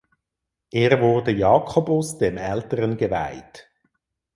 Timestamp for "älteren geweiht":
2.37-3.69